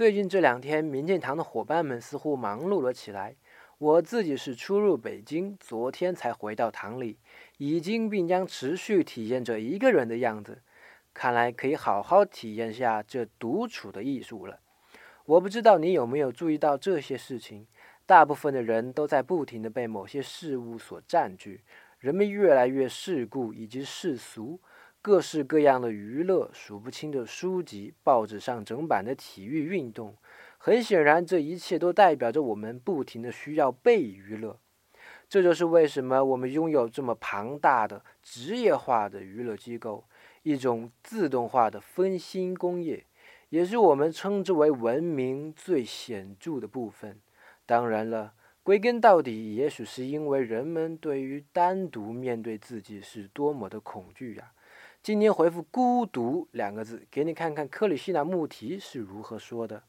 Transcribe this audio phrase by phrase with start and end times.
[0.00, 3.36] 最近这两天，民进堂的伙伴们似乎忙碌了起来。
[3.76, 7.18] 我自己是初入北京，昨天才回到堂里，
[7.58, 10.62] 已经并将持续体验着一个人的样子。
[11.12, 14.60] 看来可以好好体验下这独处的艺术了。
[15.26, 17.66] 我不知道你有没有注意到这些事情。
[18.06, 21.60] 大部分的人都在不停地被某些事物所占据，
[21.98, 24.58] 人们越来越世故以及世俗，
[25.02, 30.14] 各式各样的娱乐，数不清的书籍，报纸上整版的体育运动。
[30.58, 34.58] 很显然，这一切都代表着我们不停的需要被娱乐。
[35.26, 40.04] 这就是为什么我们拥有这么庞大的职业化的娱乐机构，
[40.42, 43.06] 一种自动化的分心工业，
[43.48, 47.18] 也是我们称之为文明最显著的部分。
[47.64, 54.52] 当然了，归根到底，也许是因为人们对于单独面对自己是多么的恐惧呀。
[55.02, 59.78] 今天回复“孤独”两个字，给你看看克里希那穆提是如何说的。